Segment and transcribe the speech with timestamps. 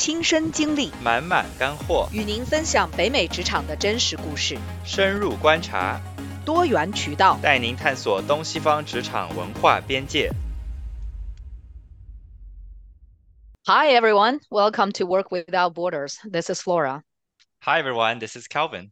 [0.00, 6.00] 亲身经历，满满干货，与您分享北美职场的真实故事，深入观察，
[6.44, 10.30] 多元渠道，带您探索东西方职场文化边界。
[13.64, 16.18] Hi everyone, welcome to Work Without Borders.
[16.30, 17.02] This is Flora.
[17.60, 18.90] Hi everyone, this is Calvin.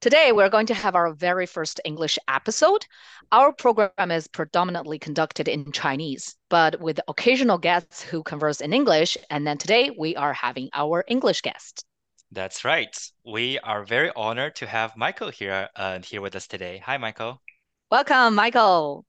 [0.00, 2.86] Today, we're going to have our very first English episode.
[3.32, 9.18] Our program is predominantly conducted in Chinese, but with occasional guests who converse in English.
[9.28, 11.84] And then today, we are having our English guest.
[12.32, 12.96] That's right.
[13.26, 16.78] We are very honored to have Michael here uh, here with us today.
[16.78, 17.42] Hi, Michael.
[17.90, 19.04] Welcome, Michael.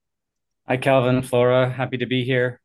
[0.68, 1.70] Hi, Calvin, Flora.
[1.70, 2.60] Happy to be here.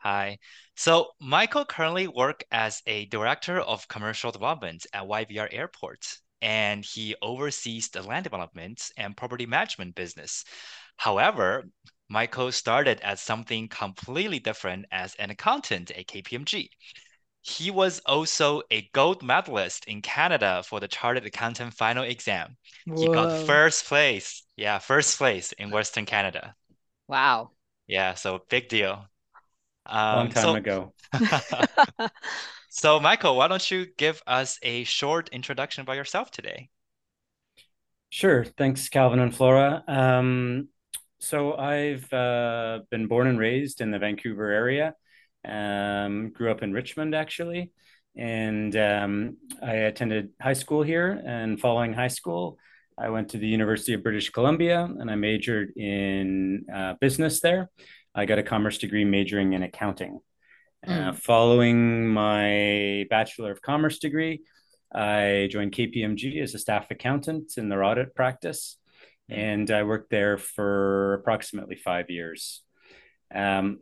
[0.00, 0.36] Hi.
[0.76, 6.04] So, Michael currently works as a director of commercial development at YVR Airport
[6.42, 10.44] and he oversees the land development and property management business.
[10.96, 11.64] However,
[12.08, 16.70] Michael started as something completely different as an accountant at KPMG.
[17.42, 22.56] He was also a gold medalist in Canada for the Chartered Accountant final exam.
[22.86, 22.96] Whoa.
[23.00, 24.44] He got first place.
[24.56, 26.54] Yeah, first place in Western Canada.
[27.08, 27.50] Wow.
[27.86, 29.06] Yeah, so big deal.
[29.86, 30.92] Um, Long time so, ago.
[32.72, 36.70] So, Michael, why don't you give us a short introduction by yourself today?
[38.10, 38.44] Sure.
[38.44, 39.82] Thanks, Calvin and Flora.
[39.88, 40.68] Um,
[41.18, 44.94] so, I've uh, been born and raised in the Vancouver area.
[45.44, 47.72] Um, grew up in Richmond, actually,
[48.16, 51.20] and um, I attended high school here.
[51.26, 52.56] And following high school,
[52.96, 57.68] I went to the University of British Columbia and I majored in uh, business there.
[58.14, 60.20] I got a commerce degree majoring in accounting.
[60.86, 61.16] Uh, mm.
[61.16, 64.40] following my Bachelor of Commerce degree,
[64.92, 68.78] I joined KPMG as a staff accountant in their audit practice,
[69.30, 69.36] mm.
[69.36, 72.62] and I worked there for approximately five years.
[73.34, 73.80] Um,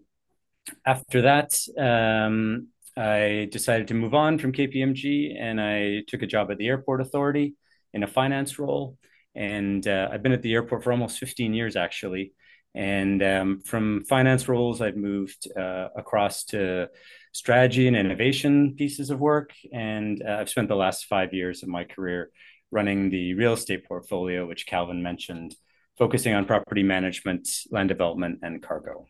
[0.85, 6.51] after that, um, I decided to move on from KPMG and I took a job
[6.51, 7.55] at the Airport Authority
[7.95, 8.99] in a finance role.
[9.35, 12.33] And uh, I've been at the airport for almost 15 years, actually.
[12.75, 16.89] And um, from finance roles, I've moved uh, across to
[17.33, 19.53] strategy and innovation pieces of work.
[19.73, 22.31] And uh, I've spent the last five years of my career
[22.71, 25.55] running the real estate portfolio, which Calvin mentioned,
[25.97, 29.07] focusing on property management, land development, and cargo.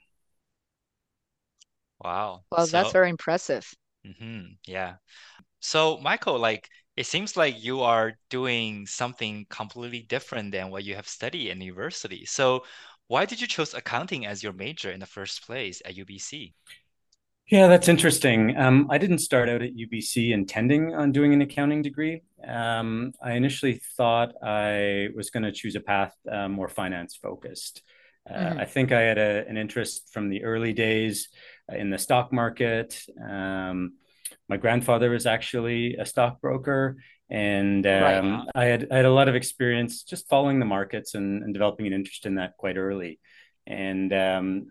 [2.01, 2.43] Wow.
[2.51, 3.69] Well, so, that's very impressive.
[4.07, 4.95] Mm-hmm, yeah.
[5.61, 10.95] So, Michael, like, it seems like you are doing something completely different than what you
[10.95, 12.25] have studied in university.
[12.25, 12.65] So,
[13.09, 16.53] why did you choose accounting as your major in the first place at UBC?
[17.49, 18.55] Yeah, that's interesting.
[18.59, 22.21] Um, I didn't start out at UBC intending on doing an accounting degree.
[22.47, 27.83] Um, I initially thought I was going to choose a path uh, more finance focused.
[28.29, 28.59] Uh, mm-hmm.
[28.59, 31.31] I think I had a, an interest from the early days
[31.73, 33.03] in the stock market.
[33.19, 33.95] Um,
[34.51, 36.99] my grandfather was actually a stockbroker,
[37.31, 38.47] and um, right.
[38.55, 41.87] I had I had a lot of experience just following the markets and, and developing
[41.87, 43.21] an interest in that quite early.
[43.67, 44.67] And um,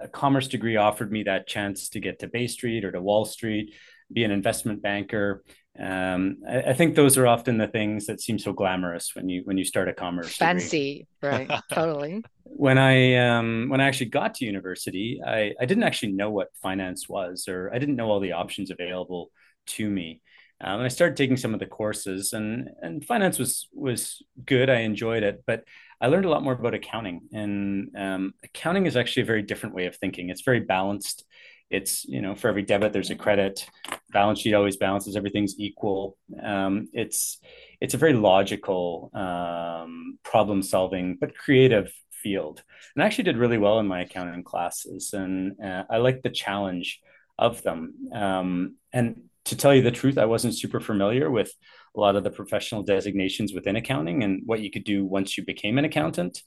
[0.00, 3.24] a commerce degree offered me that chance to get to Bay Street or to Wall
[3.24, 3.74] Street,
[4.12, 5.44] be an investment banker.
[5.78, 9.42] Um, I, I, think those are often the things that seem so glamorous when you
[9.44, 11.46] when you start a commerce fancy, degree.
[11.48, 11.60] right?
[11.72, 12.24] totally.
[12.44, 16.48] When I um, when I actually got to university, I, I didn't actually know what
[16.60, 19.30] finance was, or I didn't know all the options available
[19.68, 20.20] to me.
[20.62, 24.68] Um, and I started taking some of the courses, and and finance was was good.
[24.68, 25.64] I enjoyed it, but
[26.00, 27.22] I learned a lot more about accounting.
[27.32, 30.28] And um, accounting is actually a very different way of thinking.
[30.28, 31.24] It's very balanced.
[31.70, 33.66] It's you know for every debit there's a credit.
[34.10, 35.16] Balance sheet always balances.
[35.16, 36.16] Everything's equal.
[36.42, 37.38] Um, it's
[37.80, 42.62] it's a very logical, um, problem solving, but creative field.
[42.94, 46.30] And I actually did really well in my accounting classes, and uh, I liked the
[46.30, 47.00] challenge
[47.38, 47.94] of them.
[48.12, 51.52] Um, and to tell you the truth, I wasn't super familiar with
[51.96, 55.44] a lot of the professional designations within accounting and what you could do once you
[55.44, 56.42] became an accountant.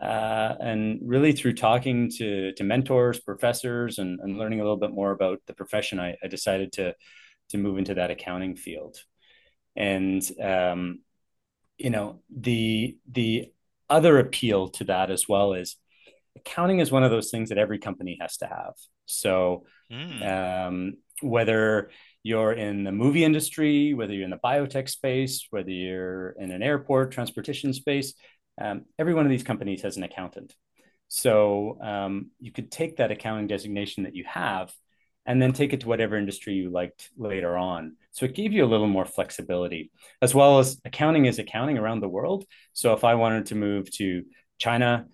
[0.00, 4.92] Uh, and really through talking to, to mentors, professors, and, and learning a little bit
[4.92, 6.94] more about the profession, I, I decided to,
[7.50, 8.96] to move into that accounting field.
[9.76, 11.00] And, um,
[11.76, 13.52] you know, the, the
[13.90, 15.76] other appeal to that as well is
[16.34, 18.74] accounting is one of those things that every company has to have.
[19.04, 20.66] So, mm.
[20.66, 21.90] um, whether
[22.22, 26.62] you're in the movie industry, whether you're in the biotech space, whether you're in an
[26.62, 28.14] airport transportation space,
[28.60, 30.54] um, every one of these companies has an accountant.
[31.08, 34.72] So um, you could take that accounting designation that you have
[35.26, 37.96] and then take it to whatever industry you liked later on.
[38.12, 39.90] So it gave you a little more flexibility,
[40.22, 42.44] as well as accounting is accounting around the world.
[42.72, 44.24] So if I wanted to move to
[44.58, 45.06] China,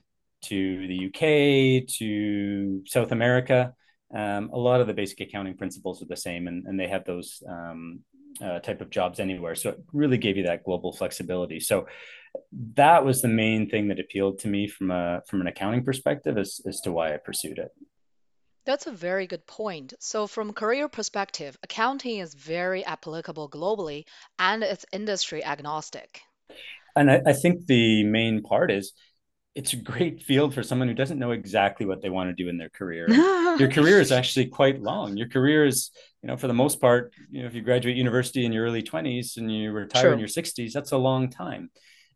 [0.45, 3.75] to the UK, to South America,
[4.15, 7.05] um, a lot of the basic accounting principles are the same, and, and they have
[7.05, 8.01] those um,
[8.43, 9.55] uh, type of jobs anywhere.
[9.55, 11.61] So it really gave you that global flexibility.
[11.61, 11.87] So
[12.75, 16.37] that was the main thing that appealed to me from a from an accounting perspective
[16.39, 17.71] as, as to why I pursued it.
[18.67, 19.95] That's a very good point.
[20.01, 24.05] So, from career perspective, accounting is very applicable globally
[24.41, 26.21] and it's industry agnostic.
[26.97, 28.93] And I, I think the main part is
[29.57, 32.51] it's a great field for someone who doesn't know exactly what they want to do
[32.51, 33.09] in their career.
[33.59, 35.17] your career is actually quite long.
[35.17, 35.91] Your career is,
[36.23, 38.83] you know, for the most part, you know, if you graduate university in your early
[38.83, 40.13] 20s and you retire True.
[40.13, 41.71] in your 60s, that's a long time.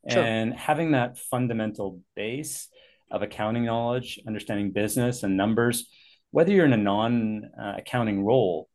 [0.09, 0.21] True.
[0.21, 2.69] And having that fundamental base
[3.11, 5.89] of accounting knowledge, understanding business and numbers,
[6.33, 8.69] whether you're in a non uh, accounting role,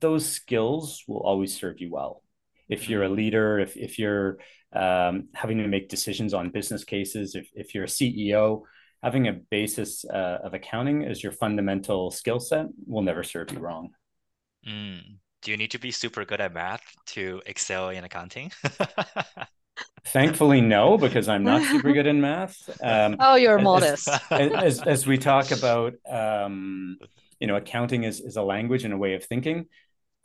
[0.00, 2.22] those skills will always serve you well.
[2.68, 4.38] If you're a leader, if, if you're
[4.74, 7.34] um, having to make decisions on business cases.
[7.34, 8.62] If, if you're a CEO,
[9.02, 13.58] having a basis uh, of accounting as your fundamental skill set will never serve you
[13.58, 13.90] wrong.
[14.68, 15.18] Mm.
[15.42, 18.50] Do you need to be super good at math to excel in accounting?
[20.06, 22.56] Thankfully, no, because I'm not super good in math.
[22.82, 24.08] Um, oh, you're modest.
[24.30, 26.98] As, as, as, we talk about, um,
[27.40, 29.66] you know, accounting is, is a language and a way of thinking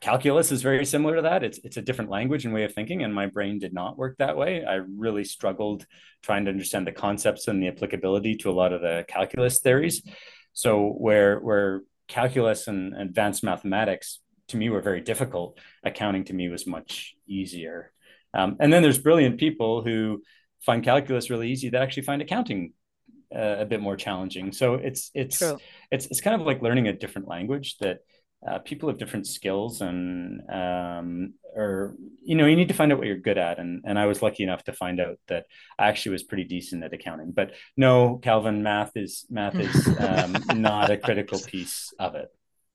[0.02, 1.44] calculus is very similar to that.
[1.44, 4.18] It's it's a different language and way of thinking, and my brain did not work
[4.18, 4.64] that way.
[4.64, 5.86] I really struggled
[6.22, 10.02] trying to understand the concepts and the applicability to a lot of the calculus theories.
[10.54, 14.20] So where where calculus and advanced mathematics
[14.50, 17.92] to me were very difficult, accounting to me was much easier.
[18.34, 20.24] Um, and then there's brilliant people who
[20.66, 22.74] find calculus really easy that actually find accounting
[23.34, 24.52] uh, a bit more challenging.
[24.52, 25.60] So it's it's True.
[25.92, 28.00] it's it's kind of like learning a different language that
[28.48, 32.98] uh, people have different skills and um, or you know you need to find out
[32.98, 33.60] what you're good at.
[33.60, 35.46] And and I was lucky enough to find out that
[35.78, 37.32] I actually was pretty decent at accounting.
[37.32, 42.30] But no Calvin math is math is um, not a critical piece of it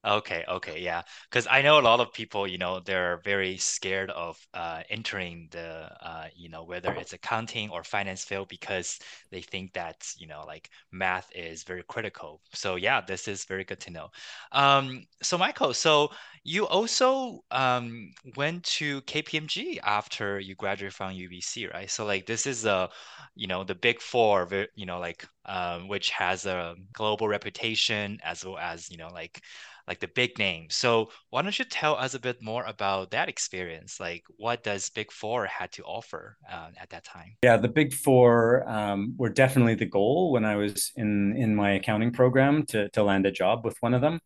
[0.07, 1.01] Okay, okay, yeah.
[1.31, 5.49] Because I know a lot of people, you know, they're very scared of uh, entering
[5.51, 8.99] the, uh, you know, whether it's accounting or finance field because
[9.31, 12.43] they think that, you know, like math is very critical.
[12.53, 14.09] So yeah, this is very good to know.
[14.53, 16.11] Um, so Michael, so
[16.43, 21.91] you also um, went to KPMG after you graduated from UBC, right?
[21.91, 22.91] So like this is a,
[23.35, 28.45] you know, the big four, you know, like um, which has a global reputation as
[28.45, 29.41] well as, you know, like
[29.87, 30.77] like the big names.
[30.77, 34.01] So why don't you tell us a bit more about that experience?
[34.01, 37.37] Like what does Big Four had to offer uh, at that time?
[37.43, 41.73] Yeah, the Big Four um, were definitely the goal when I was in in my
[41.73, 44.21] accounting program to to land a job with one of them.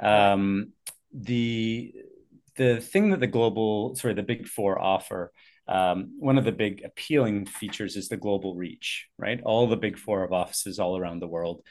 [0.00, 0.72] Um,
[1.12, 1.92] the
[2.56, 5.32] the thing that the global sorry the Big Four offer.
[5.68, 9.40] Um, one of the big appealing features is the global reach, right?
[9.44, 11.62] All the big four of offices all around the world.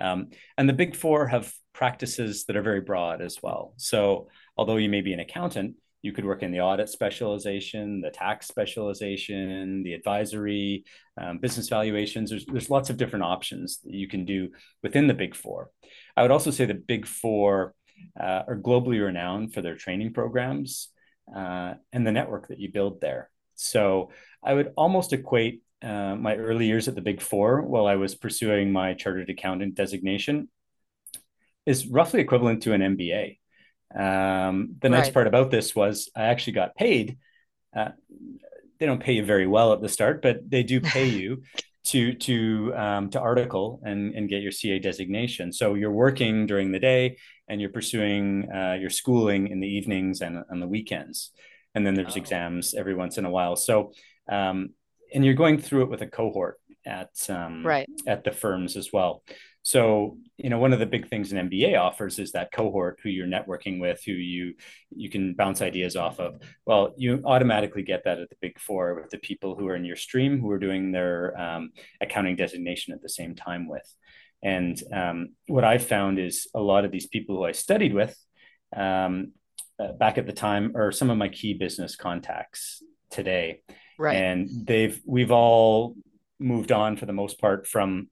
[0.00, 3.74] Um, and the big four have practices that are very broad as well.
[3.76, 8.10] So, although you may be an accountant, you could work in the audit specialization, the
[8.10, 10.84] tax specialization, the advisory,
[11.20, 12.30] um, business valuations.
[12.30, 14.50] There's, there's lots of different options that you can do
[14.82, 15.70] within the big four.
[16.16, 17.74] I would also say the big four
[18.18, 20.88] uh, are globally renowned for their training programs
[21.34, 23.30] uh, and the network that you build there.
[23.56, 24.10] So
[24.42, 28.14] I would almost equate uh, my early years at the Big Four while I was
[28.14, 30.48] pursuing my chartered accountant designation
[31.66, 33.38] is roughly equivalent to an MBA.
[33.94, 37.18] Um, the nice part about this was I actually got paid.
[37.74, 37.90] Uh,
[38.78, 41.42] they don't pay you very well at the start, but they do pay you
[41.86, 45.52] to to um, to article and and get your CA designation.
[45.52, 47.16] So you're working during the day
[47.48, 51.30] and you're pursuing uh, your schooling in the evenings and on the weekends,
[51.74, 52.20] and then there's oh.
[52.20, 53.56] exams every once in a while.
[53.56, 53.92] So
[54.28, 54.70] um,
[55.14, 58.92] and you're going through it with a cohort at um, right at the firms as
[58.92, 59.22] well.
[59.62, 63.10] So you know one of the big things an MBA offers is that cohort who
[63.10, 64.54] you're networking with, who you
[64.90, 66.40] you can bounce ideas off of.
[66.64, 69.84] Well, you automatically get that at the Big Four with the people who are in
[69.84, 73.94] your stream who are doing their um, accounting designation at the same time with.
[74.42, 78.16] And um, what I've found is a lot of these people who I studied with
[78.76, 79.32] um,
[79.80, 83.62] uh, back at the time are some of my key business contacts today
[83.98, 84.16] Right.
[84.16, 85.96] And they've we've all
[86.38, 88.08] moved on for the most part from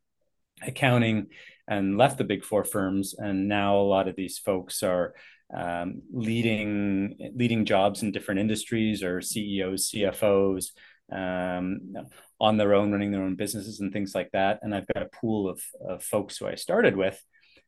[0.63, 1.29] accounting
[1.69, 5.15] and left the big four firms and now a lot of these folks are
[5.55, 10.71] um, leading leading jobs in different industries or CEOs, CFOs
[11.13, 11.95] um,
[12.41, 14.59] on their own, running their own businesses and things like that.
[14.63, 17.23] And I've got a pool of, of folks who I started with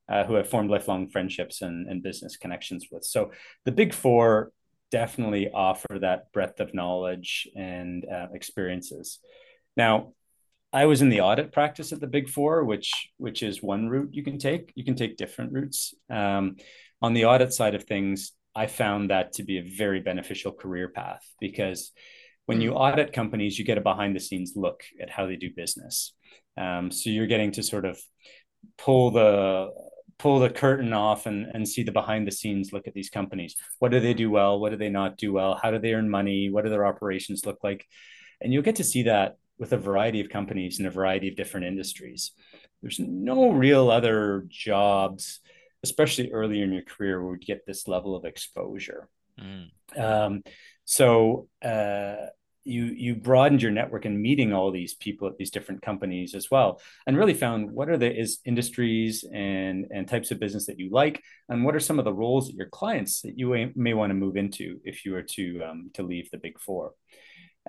[0.09, 3.05] uh, who have formed lifelong friendships and, and business connections with.
[3.05, 3.31] So
[3.65, 4.53] the big four
[4.91, 9.19] definitely offer that breadth of knowledge and uh, experiences.
[9.77, 10.13] Now,
[10.73, 14.11] I was in the audit practice at the Big Four, which which is one route
[14.13, 14.73] you can take.
[14.75, 15.95] You can take different routes.
[16.11, 16.57] Um,
[17.01, 20.89] on the audit side of things, I found that to be a very beneficial career
[20.89, 21.93] path because
[22.47, 25.51] when you audit companies, you get a behind the scenes look at how they do
[25.55, 26.15] business.
[26.57, 27.99] Um, so you're getting to sort of
[28.77, 29.71] pull the
[30.19, 33.57] pull the curtain off and, and see the behind the scenes look at these companies.
[33.79, 34.59] What do they do well?
[34.59, 35.59] What do they not do well?
[35.61, 36.51] How do they earn money?
[36.51, 37.87] What do their operations look like?
[38.41, 41.37] And you'll get to see that with a variety of companies in a variety of
[41.37, 42.33] different industries.
[42.83, 45.41] There's no real other jobs,
[45.83, 49.09] especially earlier in your career, where you get this level of exposure.
[49.41, 49.71] Mm.
[49.97, 50.43] Um,
[50.85, 52.27] so uh,
[52.69, 56.51] you you broadened your network and meeting all these people at these different companies as
[56.51, 60.79] well, and really found what are the is industries and and types of business that
[60.79, 63.73] you like, and what are some of the roles that your clients that you may,
[63.75, 66.93] may want to move into if you were to um, to leave the big four.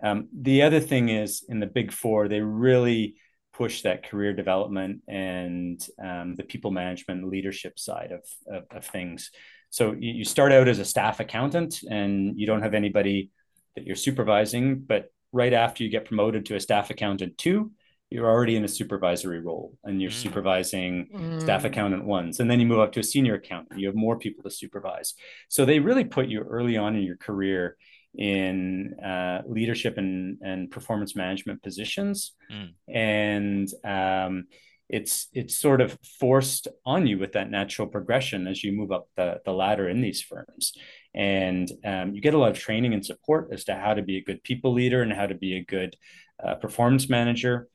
[0.02, 3.16] Um, the other thing is in the big four, they really
[3.54, 8.24] push that career development and um, the people management leadership side of,
[8.56, 9.32] of, of things.
[9.70, 13.32] So you, you, start out as a staff accountant and you don't have anybody
[13.80, 17.72] that you're supervising, but right after you get promoted to a staff accountant two,
[18.10, 20.22] you're already in a supervisory role and you're mm.
[20.26, 21.42] supervising mm.
[21.42, 22.40] staff accountant ones.
[22.40, 25.14] And then you move up to a senior accountant, you have more people to supervise.
[25.48, 27.78] So they really put you early on in your career
[28.16, 32.34] in uh, leadership and, and performance management positions.
[32.52, 32.74] Mm.
[32.88, 34.46] And um,
[34.90, 39.08] it's it's sort of forced on you with that natural progression as you move up
[39.16, 40.74] the, the ladder in these firms.
[41.14, 44.18] And um, you get a lot of training and support as to how to be
[44.18, 45.96] a good people leader and how to be a good
[46.44, 47.68] uh, performance manager.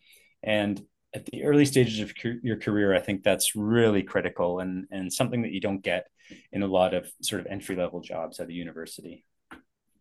[0.43, 0.81] And
[1.15, 2.13] at the early stages of
[2.43, 6.07] your career, I think that's really critical and, and something that you don't get
[6.53, 9.25] in a lot of sort of entry level jobs at a university.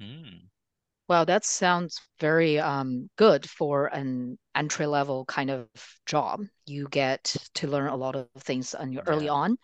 [0.02, 0.48] Mm.
[1.10, 5.68] Wow, that sounds very um, good for an entry level kind of
[6.06, 6.42] job.
[6.66, 9.12] You get to learn a lot of things on your yeah.
[9.12, 9.58] early on.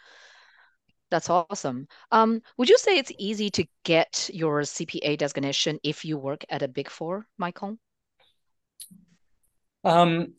[1.11, 1.87] That's awesome.
[2.11, 6.61] Um, would you say it's easy to get your CPA designation if you work at
[6.61, 7.77] a Big Four, Michael?
[9.83, 10.33] Um,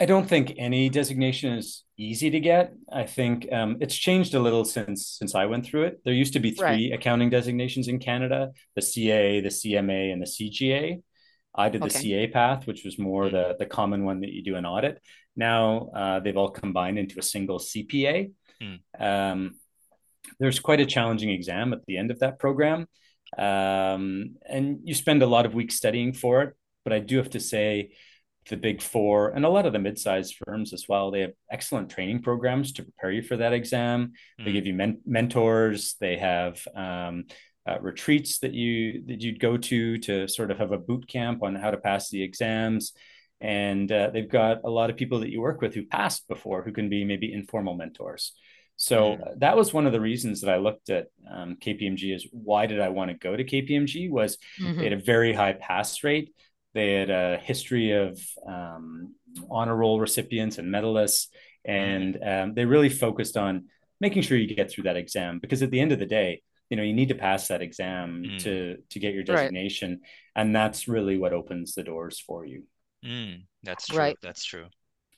[0.00, 2.74] I don't think any designation is easy to get.
[2.92, 6.00] I think um, it's changed a little since since I went through it.
[6.04, 6.92] There used to be three right.
[6.92, 11.02] accounting designations in Canada: the CA, the CMA, and the CGA.
[11.56, 12.00] I did the okay.
[12.00, 15.00] CA path, which was more the the common one that you do in audit.
[15.36, 18.32] Now uh, they've all combined into a single CPA.
[18.62, 18.80] Mm.
[18.98, 19.54] Um,
[20.38, 22.86] there's quite a challenging exam at the end of that program,
[23.38, 26.54] um, and you spend a lot of weeks studying for it.
[26.84, 27.90] But I do have to say
[28.50, 31.90] the big four and a lot of the mid-sized firms as well they have excellent
[31.90, 34.44] training programs to prepare you for that exam mm.
[34.44, 37.24] they give you men- mentors they have um,
[37.66, 41.42] uh, retreats that you that you'd go to to sort of have a boot camp
[41.42, 42.92] on how to pass the exams
[43.40, 46.62] and uh, they've got a lot of people that you work with who passed before
[46.62, 48.32] who can be maybe informal mentors
[48.76, 49.38] so mm.
[49.40, 52.80] that was one of the reasons that I looked at um, KPMG is why did
[52.80, 54.78] I want to go to KPMG was mm-hmm.
[54.78, 56.34] they had a very high pass rate
[56.74, 59.14] they had a history of um,
[59.48, 61.28] honor roll recipients and medalists,
[61.64, 63.66] and um, they really focused on
[64.00, 66.76] making sure you get through that exam because at the end of the day, you
[66.76, 68.42] know, you need to pass that exam mm.
[68.42, 70.42] to to get your designation, right.
[70.42, 72.64] and that's really what opens the doors for you.
[73.04, 73.98] Mm, that's true.
[73.98, 74.16] Right.
[74.20, 74.66] That's true.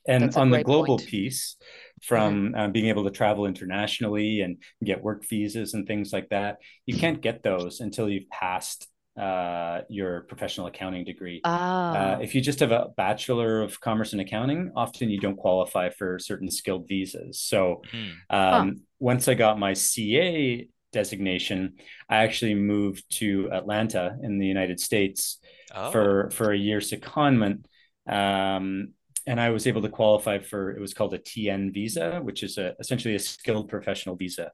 [0.07, 1.09] And That's on the global point.
[1.09, 1.57] piece,
[2.01, 6.57] from uh, being able to travel internationally and get work visas and things like that,
[6.85, 8.87] you can't get those until you've passed
[9.19, 11.41] uh, your professional accounting degree.
[11.43, 12.17] Uh, ah.
[12.19, 16.19] if you just have a bachelor of commerce and accounting, often you don't qualify for
[16.19, 17.41] certain skilled visas.
[17.41, 18.11] So mm.
[18.29, 18.71] um, huh.
[18.99, 25.39] once I got my CA designation, I actually moved to Atlanta in the United States
[25.73, 25.91] oh.
[25.91, 27.65] for for a year secondment.
[28.07, 28.93] Um,
[29.27, 32.57] and I was able to qualify for it was called a TN visa, which is
[32.57, 34.51] a, essentially a skilled professional visa,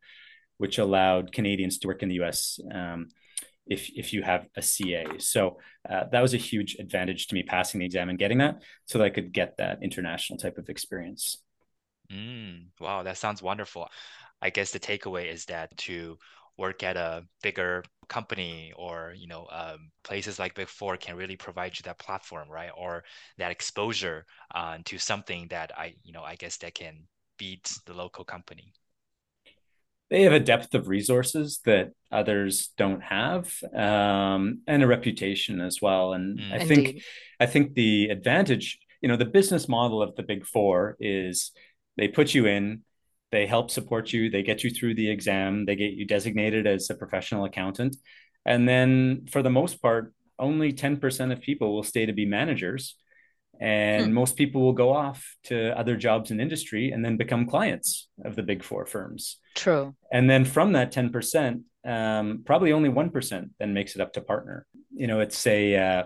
[0.57, 2.59] which allowed Canadians to work in the U.S.
[2.73, 3.07] Um,
[3.67, 5.05] if if you have a CA.
[5.19, 8.63] So uh, that was a huge advantage to me passing the exam and getting that,
[8.85, 11.37] so that I could get that international type of experience.
[12.11, 13.87] Mm, wow, that sounds wonderful.
[14.41, 16.17] I guess the takeaway is that to
[16.57, 21.35] work at a bigger company or you know um, places like big four can really
[21.35, 23.03] provide you that platform right or
[23.37, 26.95] that exposure uh, to something that i you know i guess that can
[27.37, 28.73] beat the local company
[30.09, 35.81] they have a depth of resources that others don't have um, and a reputation as
[35.81, 36.51] well and mm.
[36.51, 36.67] i Indeed.
[36.67, 37.01] think
[37.39, 41.51] i think the advantage you know the business model of the big four is
[41.97, 42.81] they put you in
[43.33, 46.89] they help support you they get you through the exam they get you designated as
[46.89, 47.95] a professional accountant
[48.45, 52.95] and then for the most part only 10% of people will stay to be managers
[53.59, 54.13] And hmm.
[54.13, 58.35] most people will go off to other jobs in industry and then become clients of
[58.35, 59.37] the big four firms.
[59.55, 59.95] True.
[60.11, 64.65] And then from that 10%, um, probably only 1% then makes it up to partner.
[64.91, 66.03] You know, it's a, uh,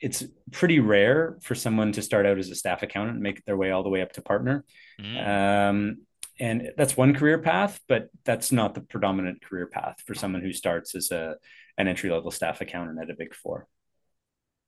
[0.00, 3.56] it's pretty rare for someone to start out as a staff accountant and make their
[3.56, 4.64] way all the way up to partner.
[5.00, 5.68] Mm.
[5.70, 5.96] Um,
[6.42, 10.52] and that's one career path, but that's not the predominant career path for someone who
[10.52, 11.36] starts as a
[11.78, 13.68] an entry level staff accountant at a big four.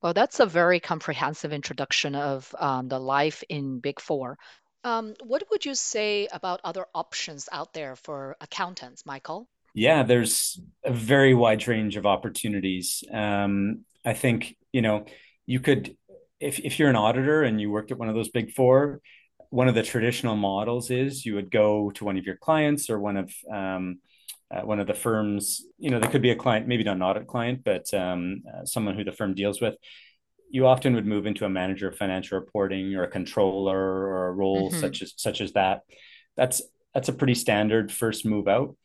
[0.01, 4.37] Well, that's a very comprehensive introduction of um, the life in Big Four.
[4.85, 9.49] Um, what would you say about other options out there for accountants, Michael?
[9.73, 13.03] Yeah, there's a very wide range of opportunities.
[13.11, 15.05] Um, I think you know
[15.45, 15.97] you could,
[16.39, 19.01] if if you're an auditor and you worked at one of those Big Four,
[19.55, 22.99] one of the traditional models is you would go to one of your clients or
[22.99, 23.99] one of um,
[24.53, 27.01] uh, one of the firms, you know, there could be a client, maybe not an
[27.01, 29.75] audit client, but um, uh, someone who the firm deals with.
[30.51, 34.33] You often would move into a manager of financial reporting or a controller or a
[34.33, 34.79] role mm-hmm.
[34.79, 35.83] such as such as that.
[36.35, 36.61] That's
[36.93, 38.75] that's a pretty standard first move out.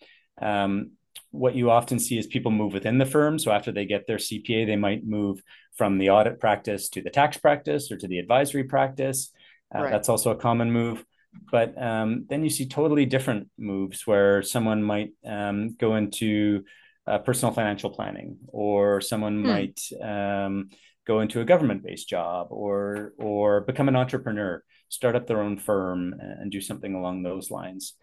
[0.41, 0.93] Um,
[1.33, 3.41] what you often see is people move within the firm.
[3.41, 5.43] So after they get their CPA, they might move
[5.77, 9.33] from the audit practice to the tax practice or to the advisory practice.
[9.75, 9.91] Uh, right.
[9.91, 11.05] That's also a common move.
[11.53, 16.65] But um, then you see totally different moves where someone might um, go into
[17.07, 19.47] uh, personal financial planning, or someone hmm.
[19.47, 20.71] might um,
[21.07, 26.15] go into a government-based job, or or become an entrepreneur, start up their own firm,
[26.19, 27.95] and do something along those lines.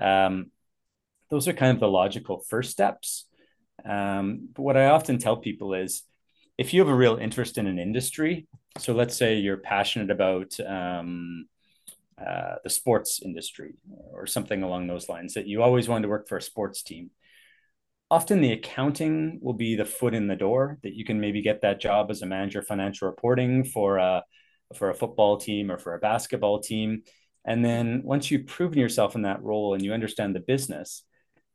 [0.00, 0.50] Um,
[1.30, 3.26] those are kind of the logical first steps.
[3.84, 6.02] Um, but what I often tell people is,
[6.58, 8.46] if you have a real interest in an industry,
[8.78, 11.46] so let's say you're passionate about um,
[12.20, 13.74] uh, the sports industry
[14.12, 17.10] or something along those lines that you always wanted to work for a sports team
[18.10, 21.62] often the accounting will be the foot in the door that you can maybe get
[21.62, 24.22] that job as a manager financial reporting for a
[24.74, 27.02] for a football team or for a basketball team.
[27.44, 31.04] And then once you've proven yourself in that role and you understand the business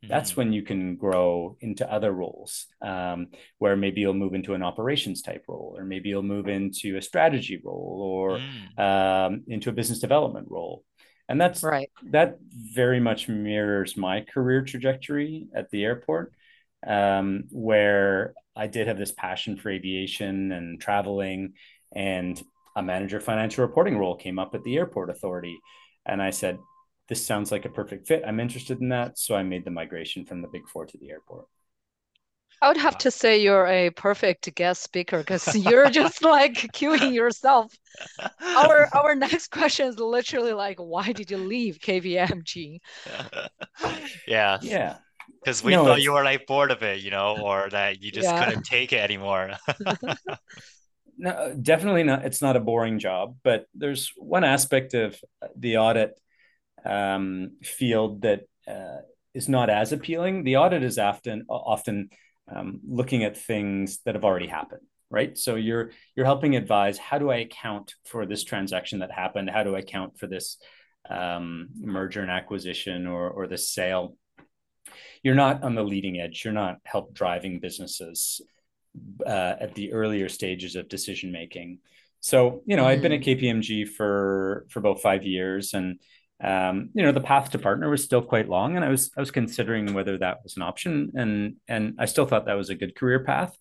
[0.10, 4.64] that's when you can grow into other roles um, where maybe you'll move into an
[4.64, 8.80] operations type role or maybe you'll move into a strategy role or mm.
[8.80, 10.84] um, into a business development role.
[11.30, 11.90] And that's right.
[12.12, 16.34] that very much mirrors my career trajectory at the airport
[16.86, 21.54] um, where i did have this passion for aviation and traveling
[21.96, 22.44] and
[22.76, 25.60] a manager financial reporting role came up at the airport authority.
[26.06, 26.60] And i said
[27.10, 28.24] this sounds like a perfect fit.
[28.26, 29.20] I'm interested in that.
[29.20, 31.46] So I made the migration from the Big Four to the airport.
[32.62, 37.14] I would have to say you're a perfect guest speaker because you're just like cueing
[37.14, 37.76] yourself.
[38.42, 42.80] Our our next question is literally like, why did you leave KPMG?
[44.28, 44.60] yeah.
[44.62, 44.96] Yeah.
[45.44, 46.06] Because we no, thought it's...
[46.06, 48.46] you were like bored of it, you know, or that you just yeah.
[48.46, 49.52] couldn't take it anymore.
[51.18, 52.24] no, definitely not.
[52.24, 55.20] It's not a boring job, but there's one aspect of
[55.58, 56.18] the audit
[56.86, 59.02] um, field that uh,
[59.34, 60.44] is not as appealing.
[60.44, 62.10] The audit is often often
[62.54, 65.38] um, looking at things that have already happened, right?
[65.38, 69.50] So you're you're helping advise how do I account for this transaction that happened?
[69.50, 70.58] How do I account for this
[71.10, 74.18] um, merger and acquisition or or this sale?
[75.24, 76.44] You're not on the leading edge.
[76.44, 78.42] You're not help driving businesses
[79.26, 81.80] uh, at the earlier stages of decision making.
[82.20, 82.88] So you know, mm.
[82.88, 83.46] I've been at mm-hmm.
[83.46, 86.00] KPMG for for about five years, and
[86.44, 89.22] um, you know, the path to partner was still quite long, and I was I
[89.22, 92.76] was considering whether that was an option, and and I still thought that was a
[92.76, 93.58] good career path.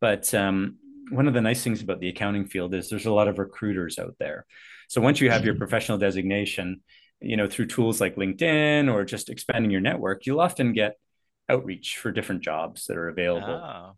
[0.00, 0.76] But um,
[1.10, 3.98] one of the nice things about the accounting field is there's a lot of recruiters
[3.98, 4.46] out there.
[4.88, 5.60] So once you have your mm-hmm.
[5.60, 6.82] professional designation,
[7.20, 10.98] you know, through tools like LinkedIn or just expanding your network, you'll often get
[11.48, 13.60] outreach for different jobs that are available.
[13.62, 13.96] Oh.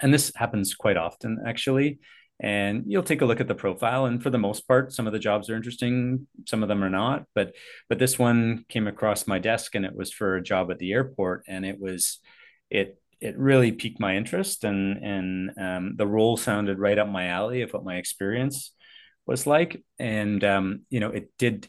[0.00, 1.98] And this happens quite often, actually
[2.42, 4.06] and you'll take a look at the profile.
[4.06, 6.90] And for the most part some of the jobs are interesting some of them are
[6.90, 7.24] not.
[7.34, 7.54] But
[7.88, 10.92] but this one came across my desk and it was for a job at the
[10.92, 11.44] airport.
[11.46, 12.18] And it was
[12.70, 14.64] it it really piqued my interest.
[14.64, 18.72] And and um, the role sounded right up my alley of what my experience
[19.26, 19.82] was like.
[19.98, 21.68] And um, you know it did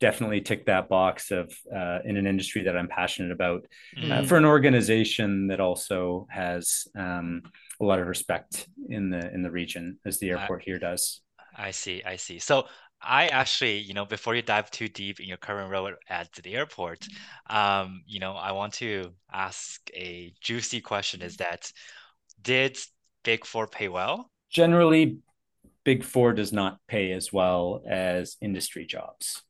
[0.00, 3.66] definitely tick that box of uh, in an industry that i'm passionate about
[3.98, 4.10] uh, mm.
[4.12, 7.42] uh, for an organization that also has um,
[7.80, 11.22] a lot of respect in the in the region as the airport I, here does.
[11.56, 12.38] I see, I see.
[12.38, 12.66] So
[13.02, 16.54] I actually, you know, before you dive too deep in your current role at the
[16.54, 17.06] airport,
[17.48, 21.72] um, you know, I want to ask a juicy question: Is that
[22.42, 22.78] did
[23.24, 24.30] Big Four pay well?
[24.50, 25.18] Generally,
[25.84, 29.42] Big Four does not pay as well as industry jobs.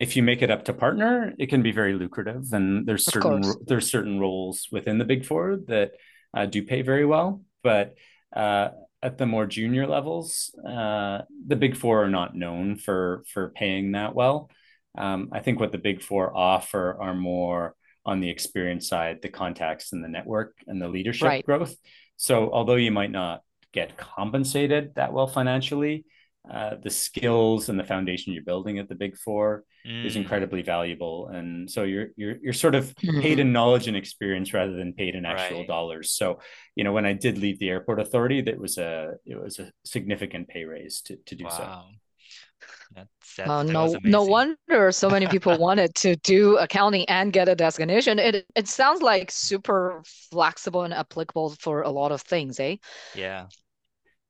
[0.00, 3.42] If you make it up to partner, it can be very lucrative, and there's certain
[3.66, 5.92] there's certain roles within the Big Four that
[6.34, 7.94] uh, do pay very well but
[8.34, 8.68] uh,
[9.02, 13.92] at the more junior levels, uh, the big four are not known for for paying
[13.92, 14.50] that well.
[14.96, 19.28] Um, I think what the big four offer are more on the experience side, the
[19.28, 21.44] contacts and the network and the leadership right.
[21.44, 21.76] growth.
[22.16, 23.42] So although you might not
[23.72, 26.04] get compensated that well financially,
[26.50, 30.04] uh, the skills and the foundation you're building at the big four mm.
[30.06, 33.20] is incredibly valuable and so you're you're you're sort of mm-hmm.
[33.20, 35.68] paid in knowledge and experience rather than paid in actual right.
[35.68, 36.38] dollars so
[36.74, 39.70] you know when i did leave the airport authority that was a it was a
[39.84, 41.50] significant pay raise to, to do wow.
[41.50, 41.84] so
[42.94, 47.48] that's, that's, uh, no, no wonder so many people wanted to do accounting and get
[47.48, 48.18] a designation.
[48.18, 52.76] It it sounds like super flexible and applicable for a lot of things, eh?
[53.14, 53.46] Yeah,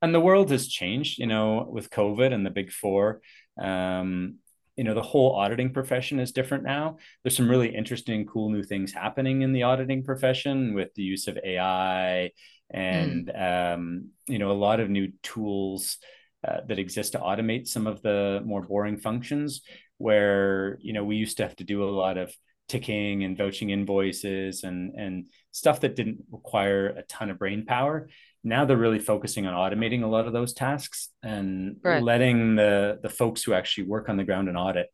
[0.03, 3.21] and the world has changed, you know, with COVID and the big four.
[3.61, 4.37] Um,
[4.77, 6.99] you know, the whole auditing profession is different now.
[7.23, 11.27] There's some really interesting, cool new things happening in the auditing profession with the use
[11.27, 12.31] of AI
[12.71, 13.75] and, mm.
[13.75, 15.99] um, you know, a lot of new tools
[16.47, 19.63] uh, that exist to automate some of the more boring functions
[19.97, 22.33] where, you know, we used to have to do a lot of
[22.69, 28.09] ticking and vouching invoices and, and stuff that didn't require a ton of brain power
[28.45, 32.03] now they're really focusing on automating a lot of those tasks and right.
[32.03, 34.89] letting the the folks who actually work on the ground and audit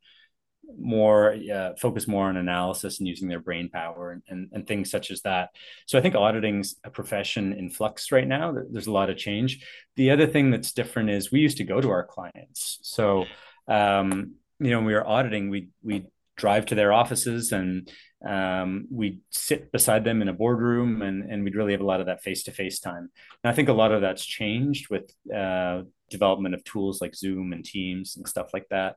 [0.77, 4.89] more uh, focus more on analysis and using their brain power and, and, and, things
[4.89, 5.49] such as that.
[5.85, 8.53] So i think auditing's a profession in flux right now.
[8.71, 9.63] There's a lot of change.
[9.95, 12.79] The other thing that's different is we used to go to our clients.
[12.81, 13.25] So
[13.67, 16.05] um, you know when we were auditing we we
[16.35, 17.89] drive to their offices and
[18.27, 21.99] um, we'd sit beside them in a boardroom and, and we'd really have a lot
[21.99, 23.09] of that face-to-face time
[23.43, 27.53] and i think a lot of that's changed with uh, development of tools like zoom
[27.53, 28.95] and teams and stuff like that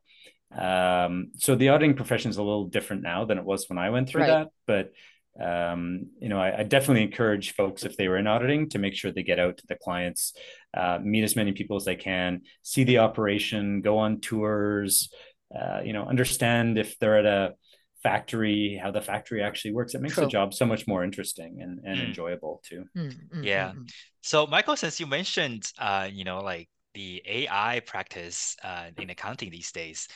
[0.57, 3.90] um, so the auditing profession is a little different now than it was when i
[3.90, 4.29] went through right.
[4.29, 4.92] that but
[5.40, 8.94] um, you know I, I, definitely encourage folks if they were in auditing to make
[8.94, 10.33] sure they get out to the clients
[10.77, 15.12] uh, meet as many people as they can see the operation go on tours
[15.56, 17.54] uh, you know understand if they're at a
[18.02, 20.24] factory how the factory actually works it makes True.
[20.24, 22.06] the job so much more interesting and, and mm.
[22.06, 23.90] enjoyable too mm, mm, yeah mm, mm.
[24.20, 29.50] so michael since you mentioned uh, you know like the ai practice uh, in accounting
[29.50, 30.06] these days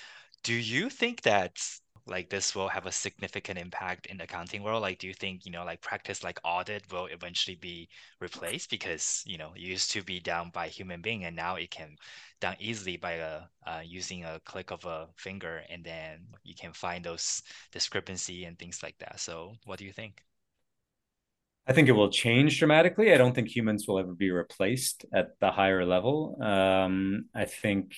[0.45, 1.53] do you think that
[2.07, 5.47] like this will have a significant impact in the accounting world like do you think
[5.47, 7.88] you know like practice like audit will eventually be
[8.21, 11.71] replaced because you know it used to be done by human being and now it
[11.71, 11.97] can
[12.41, 16.73] done easily by a uh, using a click of a finger and then you can
[16.73, 20.23] find those discrepancy and things like that so what do you think
[21.65, 23.15] I think it will change dramatically.
[23.15, 26.37] I don't think humans will ever be replaced at the higher level.
[26.43, 27.95] Um, I think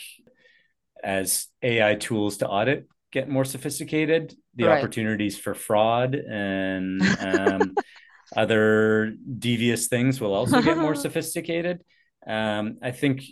[1.02, 4.78] as AI tools to audit get more sophisticated, the right.
[4.78, 7.74] opportunities for fraud and um,
[8.36, 11.84] other devious things will also get more sophisticated.
[12.26, 13.22] Um, I think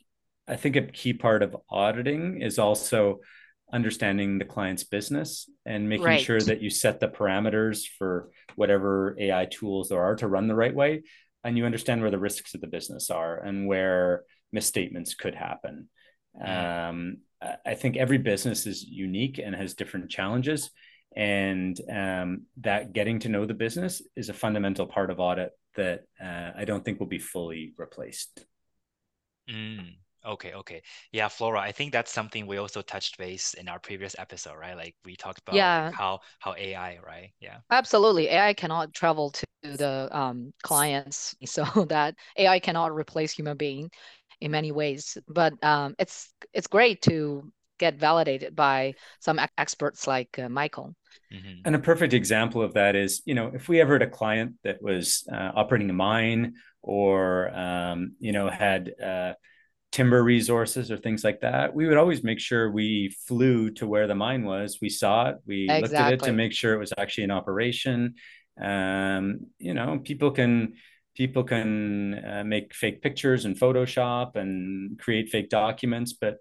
[0.49, 3.21] I think a key part of auditing is also
[3.73, 6.21] understanding the client's business and making right.
[6.21, 10.55] sure that you set the parameters for whatever AI tools there are to run the
[10.55, 11.03] right way,
[11.42, 15.88] and you understand where the risks of the business are and where misstatements could happen.
[16.40, 16.88] Mm.
[16.88, 17.16] Um,
[17.67, 20.71] I think every business is unique and has different challenges.
[21.15, 26.05] And um, that getting to know the business is a fundamental part of audit that
[26.23, 28.45] uh, I don't think will be fully replaced.
[29.51, 30.83] Mm, okay, okay.
[31.11, 34.77] Yeah, Flora, I think that's something we also touched base in our previous episode, right?
[34.77, 35.91] Like we talked about yeah.
[35.93, 37.31] how how AI, right?
[37.41, 37.59] Yeah.
[37.71, 38.29] Absolutely.
[38.29, 43.91] AI cannot travel to the um, clients so that AI cannot replace human being
[44.43, 45.17] in many ways.
[45.29, 50.95] But um, it's it's great to get validated by some experts like uh, Michael.
[51.33, 51.63] Mm-hmm.
[51.65, 54.55] And a perfect example of that is, you know, if we ever had a client
[54.65, 59.33] that was uh, operating a mine or, um, you know, had uh,
[59.91, 64.07] timber resources or things like that, we would always make sure we flew to where
[64.07, 64.79] the mine was.
[64.81, 65.83] We saw it, we exactly.
[65.83, 68.15] looked at it to make sure it was actually in operation.
[68.63, 70.75] Um, you know, people can
[71.14, 76.38] people can uh, make fake pictures in Photoshop and create fake documents, but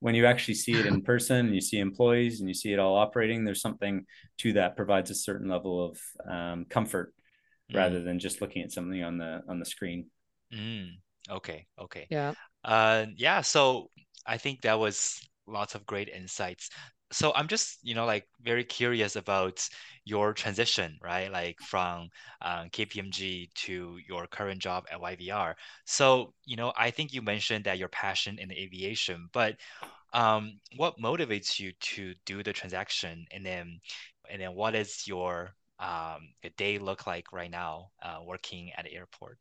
[0.00, 2.78] when you actually see it in person and you see employees and you see it
[2.78, 4.04] all operating, there's something
[4.38, 5.98] to that provides a certain level of
[6.30, 7.14] um, comfort
[7.72, 7.76] mm.
[7.76, 10.06] rather than just looking at something on the on the screen.
[10.52, 10.88] Mm.
[11.30, 11.66] Okay.
[11.80, 12.06] Okay.
[12.10, 12.34] Yeah.
[12.62, 13.40] Uh, yeah.
[13.40, 13.90] So
[14.26, 16.70] I think that was lots of great insights
[17.14, 19.66] so i'm just you know like very curious about
[20.04, 21.32] your transition right?
[21.32, 22.10] Like from
[22.42, 25.54] um, kpmg to your current job at yvr
[25.86, 29.56] so you know i think you mentioned that your passion in aviation but
[30.14, 33.26] um, what motivates you to do the transaction?
[33.32, 33.80] And then
[34.30, 38.94] and then what is your um, day look like right now uh, working at the
[38.94, 39.38] airport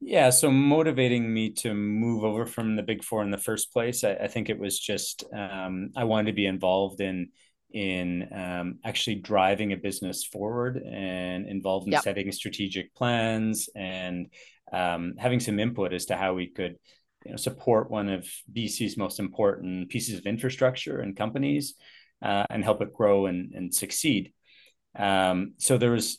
[0.00, 4.04] Yeah, so motivating me to move over from the big four in the first place,
[4.04, 7.28] I, I think it was just um, I wanted to be involved in
[7.70, 12.02] in um, actually driving a business forward and involved in yep.
[12.02, 14.28] setting strategic plans and
[14.72, 16.76] um, having some input as to how we could
[17.24, 21.74] you know, support one of BC's most important pieces of infrastructure and companies
[22.22, 24.32] uh, and help it grow and, and succeed.
[24.96, 26.18] Um, so there was,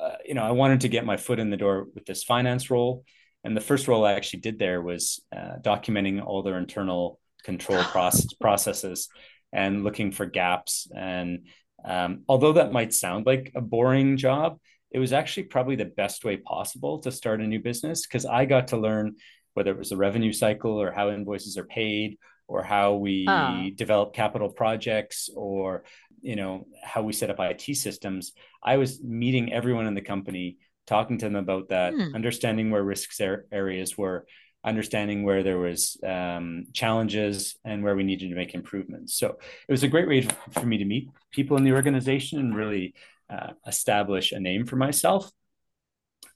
[0.00, 2.70] uh, you know, I wanted to get my foot in the door with this finance
[2.70, 3.04] role.
[3.44, 7.82] And the first role I actually did there was uh, documenting all their internal control
[7.84, 9.08] process, processes
[9.52, 10.88] and looking for gaps.
[10.94, 11.46] And
[11.84, 14.58] um, although that might sound like a boring job,
[14.90, 18.44] it was actually probably the best way possible to start a new business because I
[18.44, 19.16] got to learn
[19.54, 22.18] whether it was the revenue cycle or how invoices are paid
[22.50, 23.70] or how we uh.
[23.76, 25.84] develop capital projects or
[26.20, 28.32] you know how we set up IT systems.
[28.62, 32.14] I was meeting everyone in the company, talking to them about that, hmm.
[32.14, 34.26] understanding where risks areas were,
[34.64, 39.14] understanding where there was um, challenges and where we needed to make improvements.
[39.14, 42.54] So it was a great way for me to meet people in the organization and
[42.54, 42.94] really
[43.30, 45.30] uh, establish a name for myself.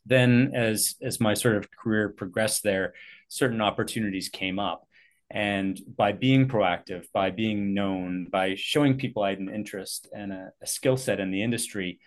[0.07, 2.95] Then, as as my sort of career progressed there,
[3.29, 4.84] certain opportunities came up,
[5.31, 10.33] and by being proactive, by being known, by showing people I had an interest and
[10.33, 11.99] a, a skill set in the industry,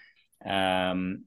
[0.46, 1.26] um,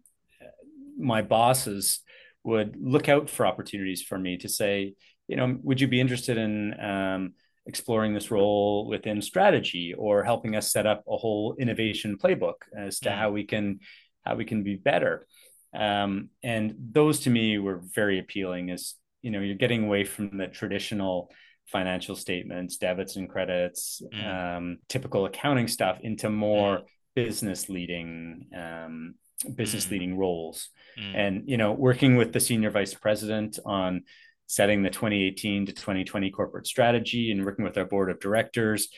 [0.98, 2.00] my bosses
[2.44, 4.94] would look out for opportunities for me to say,
[5.28, 7.34] you know, would you be interested in um,
[7.66, 13.00] exploring this role within strategy or helping us set up a whole innovation playbook as
[13.00, 13.80] to how we can
[14.24, 15.26] how we can be better?
[15.74, 18.70] Um, and those to me were very appealing.
[18.70, 21.30] As you know, you're getting away from the traditional
[21.70, 24.56] financial statements, debits and credits, mm.
[24.56, 26.84] um, typical accounting stuff into more mm.
[27.14, 29.14] business leading um,
[29.54, 29.92] business mm.
[29.92, 30.68] leading roles.
[30.98, 31.16] Mm.
[31.16, 34.02] And, you know, working with the senior vice president on
[34.46, 38.88] setting the 2018 to 2020 corporate strategy and working with our board of directors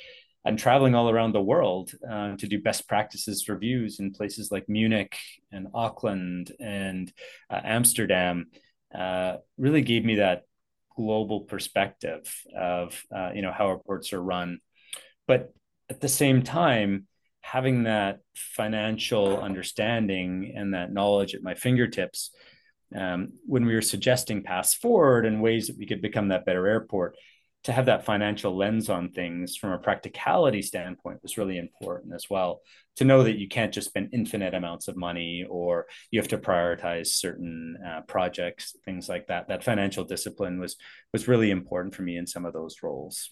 [0.45, 4.69] and traveling all around the world uh, to do best practices reviews in places like
[4.69, 5.17] Munich
[5.53, 7.13] and Auckland and
[7.51, 8.47] uh, Amsterdam
[8.95, 10.43] uh, really gave me that
[10.97, 12.23] global perspective
[12.57, 14.59] of uh, you know how our ports are run.
[15.27, 15.53] But
[15.91, 17.07] at the same time,
[17.41, 22.31] having that financial understanding and that knowledge at my fingertips
[22.97, 26.67] um, when we were suggesting pass forward and ways that we could become that better
[26.67, 27.17] airport
[27.65, 32.29] to have that financial lens on things from a practicality standpoint was really important as
[32.29, 32.61] well.
[32.97, 36.39] To know that you can't just spend infinite amounts of money or you have to
[36.39, 39.49] prioritize certain uh, projects things like that.
[39.49, 40.77] That financial discipline was
[41.13, 43.31] was really important for me in some of those roles.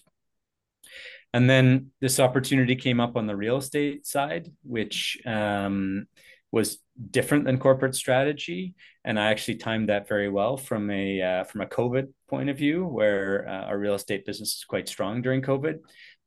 [1.33, 6.07] And then this opportunity came up on the real estate side, which um,
[6.51, 6.77] was
[7.09, 11.61] different than corporate strategy, and I actually timed that very well from a uh, from
[11.61, 15.41] a COVID point of view, where uh, our real estate business is quite strong during
[15.41, 15.79] COVID.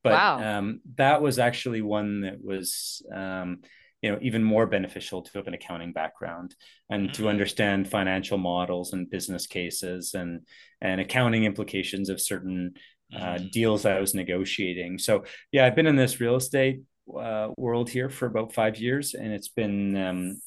[0.03, 0.59] But wow.
[0.59, 3.61] um, that was actually one that was um,
[4.03, 6.55] you know even more beneficial to have an accounting background
[6.91, 7.31] and to mm-hmm.
[7.31, 10.43] understand financial models and business cases and
[10.83, 12.75] and accounting implications of certain
[13.15, 13.47] uh, mm-hmm.
[13.49, 14.99] deals I was negotiating.
[14.99, 16.81] So yeah, I've been in this real estate
[17.13, 20.41] uh, world here for about five years, and it's been um,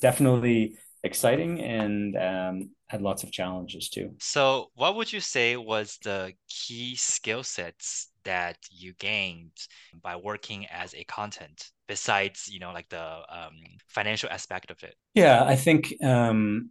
[0.00, 4.14] definitely exciting and um, had lots of challenges too.
[4.20, 9.52] So, what would you say was the key skill sets that you gained
[10.02, 14.94] by working as accountant, besides you know like the um, financial aspect of it?
[15.14, 16.70] Yeah, I think um,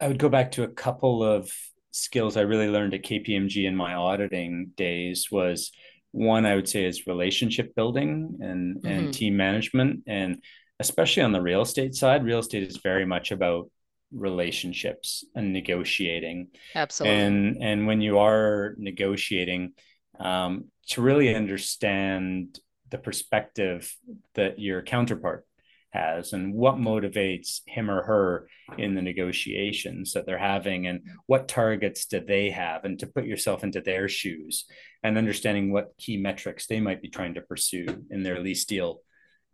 [0.00, 1.52] I would go back to a couple of
[1.92, 5.70] skills I really learned at KPMG in my auditing days was
[6.12, 8.86] one I would say is relationship building and mm-hmm.
[8.86, 10.04] and team management.
[10.06, 10.42] And
[10.78, 13.70] especially on the real estate side real estate is very much about
[14.12, 16.48] relationships and negotiating.
[16.74, 17.18] Absolutely.
[17.18, 19.72] And and when you are negotiating
[20.20, 22.58] um, to really understand
[22.90, 23.94] the perspective
[24.34, 25.46] that your counterpart
[25.92, 31.48] has and what motivates him or her in the negotiations that they're having and what
[31.48, 34.64] targets do they have and to put yourself into their shoes
[35.02, 39.00] and understanding what key metrics they might be trying to pursue in their lease deal.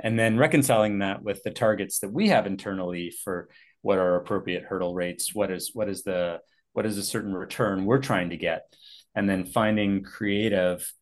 [0.00, 3.48] And then reconciling that with the targets that we have internally for
[3.82, 6.40] what are appropriate hurdle rates what is what is the
[6.72, 8.74] what is a certain return we're trying to get
[9.14, 10.92] and then finding creative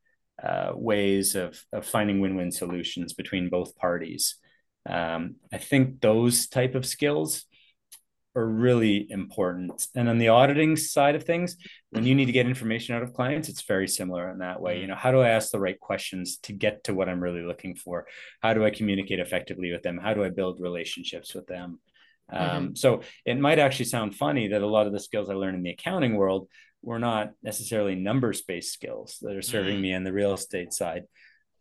[0.42, 4.36] uh, ways of, of finding win-win solutions between both parties
[4.88, 7.44] um, I think those type of skills
[8.36, 9.88] are really important.
[9.94, 11.56] And on the auditing side of things,
[11.90, 14.78] when you need to get information out of clients, it's very similar in that way.
[14.80, 17.40] You know, how do I ask the right questions to get to what I'm really
[17.40, 18.06] looking for?
[18.42, 19.96] How do I communicate effectively with them?
[19.96, 21.80] How do I build relationships with them?
[22.30, 22.74] Um, mm-hmm.
[22.74, 25.62] So it might actually sound funny that a lot of the skills I learned in
[25.62, 26.48] the accounting world
[26.82, 29.82] were not necessarily numbers based skills that are serving mm-hmm.
[29.82, 31.04] me on the real estate side,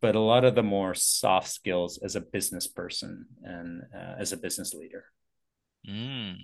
[0.05, 4.31] but a lot of the more soft skills as a business person and uh, as
[4.31, 5.05] a business leader.
[5.89, 6.35] Mm.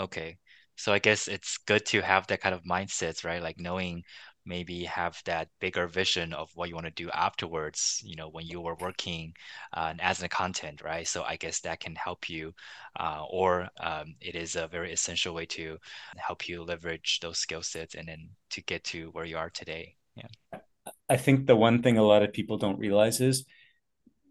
[0.00, 0.38] Okay.
[0.76, 3.42] So I guess it's good to have that kind of mindset, right?
[3.42, 4.04] Like knowing
[4.46, 8.44] maybe have that bigger vision of what you want to do afterwards you know when
[8.44, 9.32] you were working
[9.72, 12.52] uh, as accountant right so i guess that can help you
[13.00, 15.78] uh, or um, it is a very essential way to
[16.18, 19.96] help you leverage those skill sets and then to get to where you are today
[20.14, 20.60] yeah
[21.08, 23.44] i think the one thing a lot of people don't realize is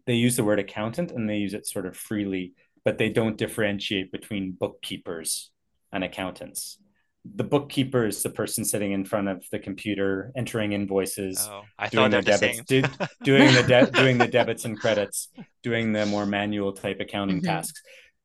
[0.06, 3.38] they use the word accountant and they use it sort of freely but they don't
[3.38, 5.50] differentiate between bookkeepers
[5.92, 6.78] and accountants.
[7.24, 12.10] The bookkeeper is the person sitting in front of the computer entering invoices oh, doing
[12.10, 12.82] their debits do,
[13.22, 15.30] doing the de- doing the debits and credits
[15.62, 17.46] doing the more manual type accounting mm-hmm.
[17.46, 17.80] tasks.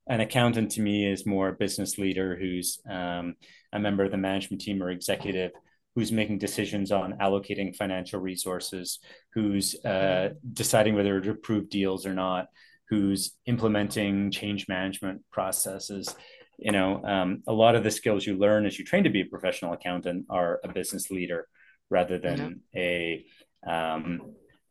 [0.08, 3.36] An accountant to me is more a business leader who's um,
[3.72, 5.52] a member of the management team or executive
[6.00, 9.00] who's making decisions on allocating financial resources
[9.34, 10.34] who's uh, mm-hmm.
[10.54, 12.48] deciding whether to approve deals or not
[12.88, 16.16] who's implementing change management processes
[16.58, 19.20] you know um, a lot of the skills you learn as you train to be
[19.20, 21.46] a professional accountant are a business leader
[21.90, 23.26] rather than a
[23.68, 24.22] um,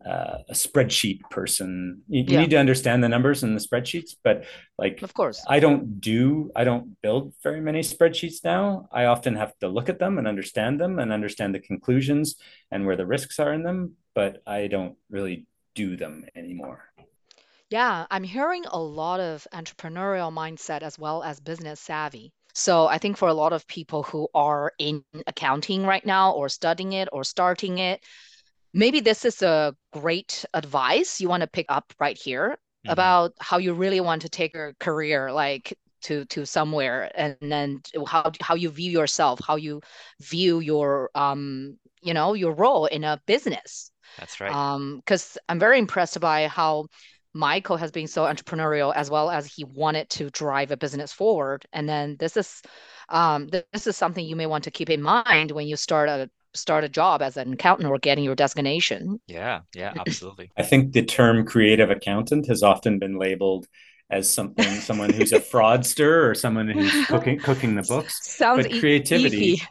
[0.06, 2.32] uh, a spreadsheet person you, yeah.
[2.32, 4.44] you, need to understand the numbers in the spreadsheets but
[4.78, 9.34] like of course i don't do i don't build very many spreadsheets now i often
[9.34, 12.36] have to look at them and understand them and understand the conclusions
[12.70, 16.84] and where the risks are in them but i don't really do them anymore
[17.70, 22.32] yeah, I'm hearing a lot of entrepreneurial mindset as well as business savvy.
[22.54, 26.48] So I think for a lot of people who are in accounting right now or
[26.48, 28.02] studying it or starting it,
[28.72, 32.90] maybe this is a great advice you want to pick up right here mm-hmm.
[32.90, 37.80] about how you really want to take your career like to to somewhere and then
[38.06, 39.80] how how you view yourself, how you
[40.20, 43.90] view your um you know your role in a business.
[44.18, 44.52] That's right.
[44.52, 46.86] Um because I'm very impressed by how
[47.34, 51.66] Michael has been so entrepreneurial as well as he wanted to drive a business forward.
[51.72, 52.62] And then this is
[53.10, 56.30] um, this is something you may want to keep in mind when you start a
[56.54, 59.20] start a job as an accountant or getting your designation.
[59.26, 60.50] Yeah, yeah, absolutely.
[60.56, 63.66] I think the term creative accountant has often been labeled
[64.10, 68.18] as something someone who's a fraudster or someone who's cooking cooking the books.
[68.22, 69.36] Sounds but creativity.
[69.36, 69.62] Easy.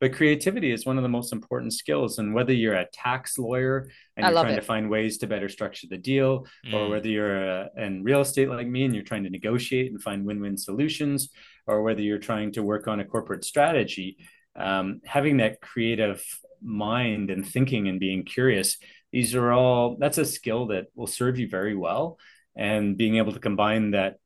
[0.00, 2.18] But creativity is one of the most important skills.
[2.18, 4.60] And whether you're a tax lawyer and you're trying it.
[4.60, 6.72] to find ways to better structure the deal, mm.
[6.72, 10.02] or whether you're a, in real estate like me and you're trying to negotiate and
[10.02, 11.28] find win win solutions,
[11.66, 14.16] or whether you're trying to work on a corporate strategy,
[14.56, 16.22] um, having that creative
[16.62, 18.76] mind and thinking and being curious,
[19.12, 22.18] these are all that's a skill that will serve you very well.
[22.56, 24.16] And being able to combine that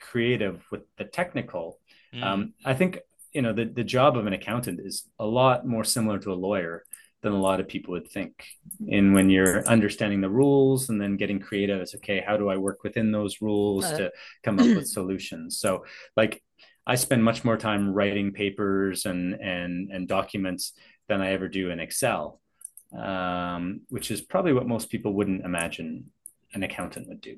[0.00, 1.78] creative with the technical.
[2.14, 2.22] Mm.
[2.22, 2.98] Um, I think
[3.32, 6.34] you know the, the job of an accountant is a lot more similar to a
[6.34, 6.84] lawyer
[7.22, 8.44] than a lot of people would think
[8.90, 12.56] and when you're understanding the rules and then getting creative it's okay how do i
[12.56, 14.12] work within those rules uh, to
[14.44, 15.84] come up with solutions so
[16.16, 16.42] like
[16.86, 20.72] i spend much more time writing papers and and and documents
[21.08, 22.40] than i ever do in excel
[22.96, 26.10] um, which is probably what most people wouldn't imagine
[26.52, 27.36] an accountant would do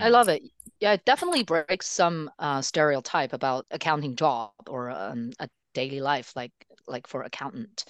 [0.00, 0.42] I love it.
[0.80, 6.34] Yeah, it definitely breaks some uh, stereotype about accounting job or um, a daily life,
[6.34, 6.52] like
[6.86, 7.84] like for accountant.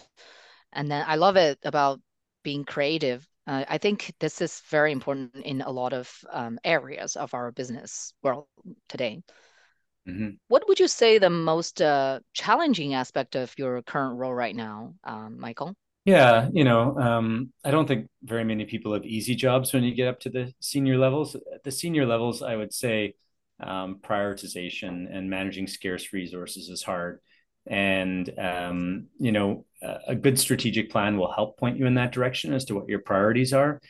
[0.73, 2.01] And then I love it about
[2.43, 3.27] being creative.
[3.47, 7.53] Uh, I think this is very important in a lot of um, areas of our
[7.53, 8.47] business world
[8.89, 9.23] today.
[10.09, 10.31] Mm-hmm.
[10.49, 14.95] What would you say the most uh, challenging aspect of your current role right now,
[15.05, 15.75] um, Michael?
[16.05, 19.95] Yeah, you know, um, I don't think very many people have easy jobs when you
[19.95, 21.35] get up to the senior levels.
[21.35, 23.15] At the senior levels, I would say
[23.63, 27.21] um, prioritization and managing scarce resources is hard.
[27.67, 32.55] And, um, you know, a good strategic plan will help point you in that direction
[32.55, 33.81] as to what your priorities are.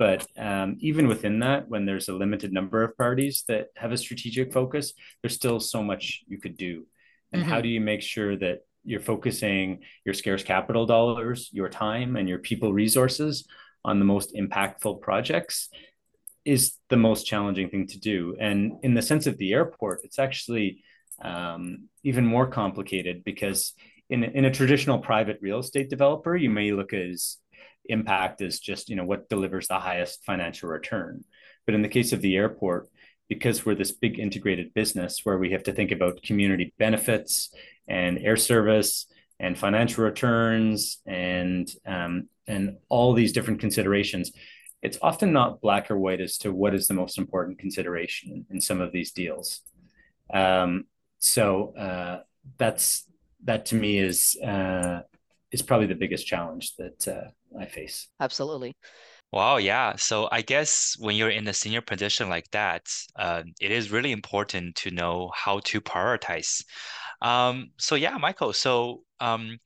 [0.00, 3.98] But um, even within that, when there's a limited number of parties that have a
[3.98, 6.86] strategic focus, there's still so much you could do.
[7.32, 7.50] And mm-hmm.
[7.50, 12.26] how do you make sure that you're focusing your scarce capital dollars, your time, and
[12.26, 13.46] your people resources
[13.84, 15.68] on the most impactful projects
[16.46, 18.34] is the most challenging thing to do.
[18.40, 20.82] And in the sense of the airport, it's actually
[21.20, 23.74] um, even more complicated because
[24.08, 27.36] in, in a traditional private real estate developer, you may look as
[27.86, 31.24] impact is just you know what delivers the highest financial return.
[31.66, 32.88] But in the case of the airport,
[33.28, 37.52] because we're this big integrated business where we have to think about community benefits
[37.88, 39.06] and air service
[39.38, 44.32] and financial returns and um, and all these different considerations
[44.82, 48.60] it's often not black or white as to what is the most important consideration in
[48.60, 49.60] some of these deals
[50.32, 50.86] Um,
[51.20, 52.20] so uh,
[52.58, 53.04] that's
[53.44, 55.00] that to me is uh,
[55.52, 58.08] is probably the biggest challenge that uh, I face.
[58.20, 58.74] Absolutely.
[59.32, 59.94] Wow, yeah.
[59.96, 62.82] So I guess when you're in a senior position like that,
[63.16, 66.64] uh, it is really important to know how to prioritize.
[67.22, 68.52] Um, so yeah, Michael.
[68.52, 69.58] So um,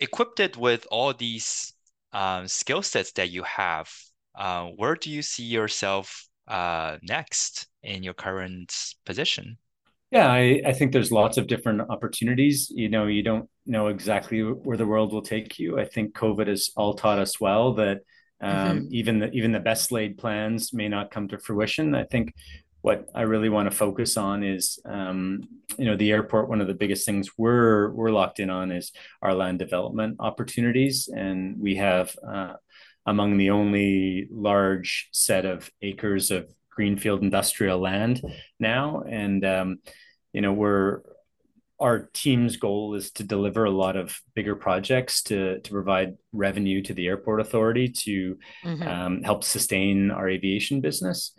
[0.00, 1.74] equipped with all these
[2.12, 3.90] um, skill sets that you have,
[4.34, 8.72] uh, where do you see yourself uh, next in your current
[9.04, 9.58] position?
[10.16, 12.72] Yeah, I, I think there's lots of different opportunities.
[12.74, 15.78] You know, you don't know exactly where the world will take you.
[15.78, 17.98] I think COVID has all taught us well that
[18.40, 18.86] um, mm-hmm.
[18.92, 21.94] even the even the best laid plans may not come to fruition.
[21.94, 22.32] I think
[22.80, 25.42] what I really want to focus on is, um,
[25.76, 26.48] you know, the airport.
[26.48, 31.10] One of the biggest things we're we're locked in on is our land development opportunities,
[31.14, 32.54] and we have uh,
[33.04, 38.22] among the only large set of acres of greenfield industrial land
[38.58, 39.78] now, and um,
[40.36, 41.00] you know we're
[41.80, 46.82] our team's goal is to deliver a lot of bigger projects to to provide revenue
[46.82, 48.82] to the airport authority to mm-hmm.
[48.86, 51.32] um, help sustain our aviation business.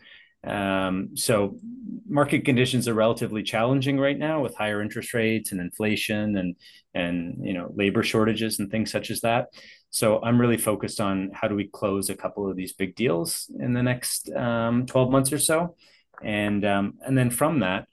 [0.44, 1.60] Um, so
[2.08, 6.56] market conditions are relatively challenging right now with higher interest rates and inflation and
[6.96, 9.50] and you know labor shortages and things such as that.
[9.92, 13.50] So I'm really focused on how do we close a couple of these big deals
[13.60, 15.76] in the next um, 12 months or so,
[16.24, 17.88] and um, and then from that,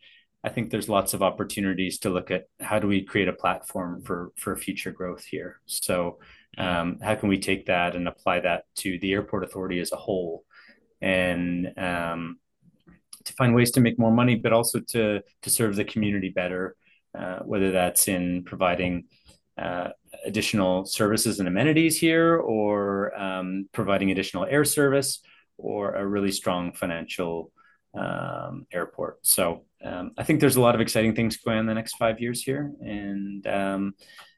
[0.45, 4.03] I think there's lots of opportunities to look at how do we create a platform
[4.03, 5.61] for for future growth here.
[5.65, 6.19] So
[6.59, 9.97] um, how can we take that and apply that to the airport authority as a
[9.97, 10.45] whole,
[11.01, 12.39] and um,
[13.25, 16.77] to find ways to make more money, but also to to serve the community better,
[17.19, 19.05] uh, whether that's in providing
[19.57, 19.89] uh,
[20.27, 25.21] additional services and amenities here, or um, providing additional air service,
[25.57, 27.51] or a really strong financial
[27.95, 29.25] um, airport.
[29.27, 31.97] So um, I think there's a lot of exciting things going on in the next
[31.97, 33.95] five years here, and um,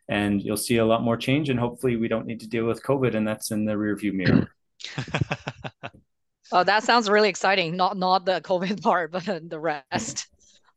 [0.09, 1.49] and you'll see a lot more change.
[1.49, 4.51] And hopefully, we don't need to deal with COVID, and that's in the rearview mirror.
[6.53, 7.76] oh, that sounds really exciting.
[7.76, 10.28] Not not the COVID part, but the rest.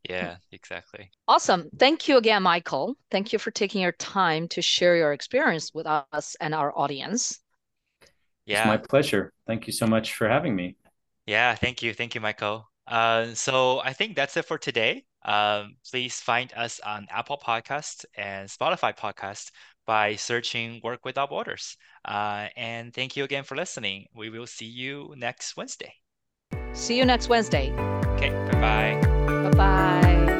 [0.08, 1.10] Yeah, exactly.
[1.28, 1.68] Awesome.
[1.78, 2.96] Thank you again, Michael.
[3.10, 7.38] Thank you for taking your time to share your experience with us and our audience.
[8.46, 8.60] Yeah.
[8.60, 9.32] It's my pleasure.
[9.46, 10.76] Thank you so much for having me.
[11.26, 11.92] Yeah, thank you.
[11.92, 12.69] Thank you, Michael.
[12.90, 15.04] Uh, so I think that's it for today.
[15.24, 19.50] Um, please find us on Apple Podcast and Spotify Podcast
[19.86, 21.76] by searching Work Without Borders.
[22.04, 24.06] Uh, and thank you again for listening.
[24.14, 25.92] We will see you next Wednesday.
[26.72, 27.72] See you next Wednesday.
[28.14, 29.00] Okay, bye-bye.
[29.26, 30.39] bye bye.